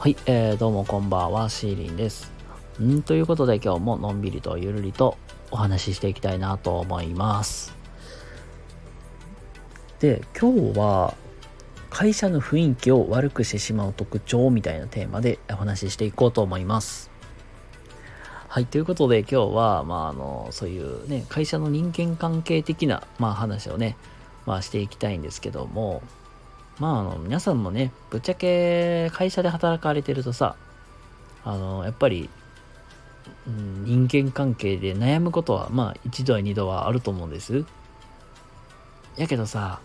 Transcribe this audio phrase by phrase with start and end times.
[0.00, 2.32] はい、えー、どうもこんばんは、シーリンです。
[2.82, 5.18] んということで今日ものんびりとゆるりと
[5.50, 7.76] お話ししていきたいなと思います。
[9.98, 11.14] で、今日は
[11.90, 17.10] 会社の雰囲気を悪くしてしまう特徴みたいなテーマでお話ししていこうと思います。
[18.48, 23.98] はい、ということで今日は、まあ、あの、そういうね、会社の人間関係的な、まあ、話をね、
[24.46, 26.02] まあ、していきたいんですけども、
[26.80, 30.56] まあ、あの、皆さんもね、ぶっちゃけ会社で働かれてるとさ、
[31.44, 32.30] あの、やっぱり、
[33.46, 37.64] うん、人間関係で悩むことは、まあ、一度や二度はあると思うんです。
[39.16, 39.80] やけどさ、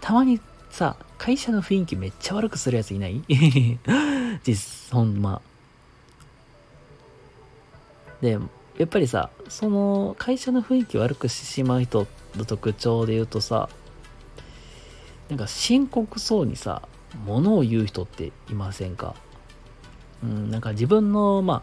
[0.00, 0.40] たまに
[0.70, 3.24] さ、会社の雰囲気めっちゃ悪くするやついない？
[4.44, 5.42] 実、ほんま。
[8.20, 8.38] で、
[8.78, 12.06] やっぱりさ、その会社の雰囲気悪くしてしまう人
[12.36, 13.68] の特徴で言うとさ、
[15.28, 16.82] なんか深刻そうにさ、
[17.24, 19.14] ものを言う人っていませんか？
[20.22, 21.62] うん、なんか自分の、まあ、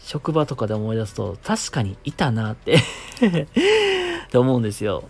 [0.00, 2.74] 職場とかで思い出すと、確かにいたなって
[4.26, 5.08] って思うんですよ。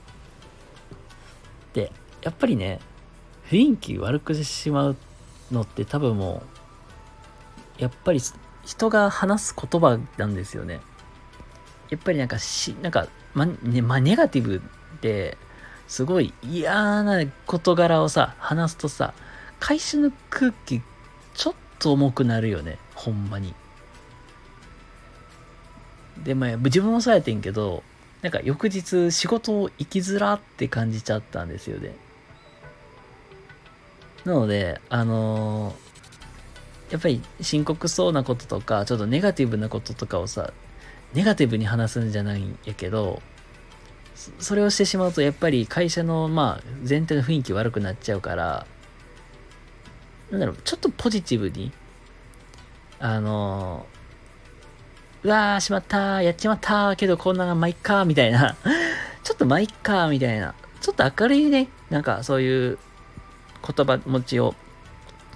[1.73, 1.91] で、
[2.23, 2.81] やっぱりね、
[3.51, 4.97] 雰囲気悪くしてしまう
[5.51, 6.43] のって多分も
[7.79, 8.21] う、やっぱり
[8.65, 10.81] 人が話す言葉なんですよね。
[11.91, 14.63] やっぱりなんかし、なんか、ま、ね、まあ、ネガティブ
[15.01, 15.37] で、
[15.93, 19.13] すごい嫌な事柄をさ、話すとさ、
[19.61, 20.81] 会社の空気、
[21.35, 22.79] ちょっと重くなるよね。
[22.95, 23.53] ほんまに。
[26.25, 27.83] で、まあ、自分もそうやってんけど、
[28.23, 31.95] なんか翌日仕事を行きづらって感じちゃったんですよね。
[34.25, 40.55] なので、あのー、やっぱり深刻そうなこととか、ちょっとネガティブなこととかをさ、
[41.13, 43.21] ネガティブに話すんじゃないんやけど、
[44.39, 48.67] それをしてしまうとやっぱり会社のまあ全体の雰囲気悪くなっちゃうから
[50.31, 51.73] なんだろうちょっとポジティブに
[52.99, 53.87] あの
[55.23, 58.57] うわーしまったやっちまったけどこんながまいっかみたいな
[59.23, 62.79] ちょっとまいっかみたいなちょっと明るいねなんかそういう
[63.67, 64.55] 言葉持ちを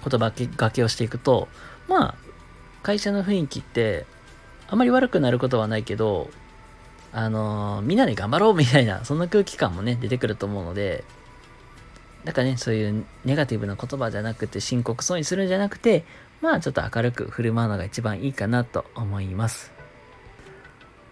[0.07, 1.47] 言葉がけをしていくと
[1.87, 2.15] まあ
[2.83, 4.05] 会社の雰囲気って
[4.67, 6.29] あまり悪くなることはないけど
[7.11, 11.03] あのー、みんなで頑張ろうみたいな、 そんな空気感もね、出てくると思うので、
[12.25, 16.03] なんかね、そういうネガティブな言葉じゃなくて、深刻そうにするんじゃなくて、
[16.41, 19.71] まあちょっと明るく振る舞うのが一番いいかなと思います。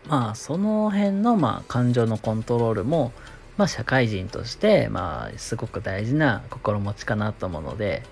[0.07, 3.11] まあその辺のまあ感情のコントロールも、
[3.57, 8.03] まあ社会人として、まあすごく大事な心持ちかなと思うので、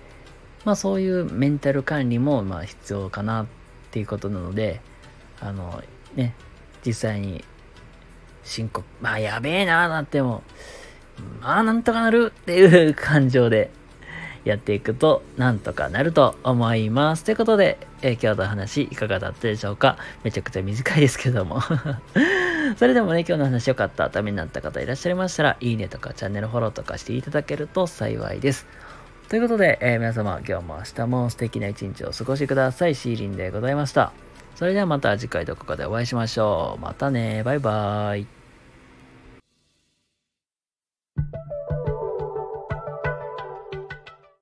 [0.66, 3.46] まあそういうメンタル管理もまあ必要かなっ
[3.92, 4.82] ていうことなので、
[5.40, 5.84] あの
[6.16, 6.34] ね、
[6.86, 7.44] 実際に
[8.44, 8.86] 深刻。
[9.02, 10.44] まあ、やべえなーなっても、
[11.42, 13.72] まあ、なんとかなるっていう感情で
[14.44, 17.24] やっていくと、なんとかなると思います。
[17.24, 19.98] ということで、えー、今日の話いかがだったでしょうか？
[20.24, 21.62] めちゃくちゃ短いですけども
[22.78, 28.66] それでもね、今日の話良かった、ためになった方いらっしゃいましたら、いいねとかチャンネルフォローとかしていただけると幸いです。
[29.30, 32.96] ということで、えー、皆様、今日も明日も素敵な一日をお過ごしください。
[32.96, 34.12] シーリンでございました。
[34.56, 36.82] それではまた次回どこかでお会いしましょう。
[36.82, 37.44] またね。
[37.44, 38.43] バイバーイ。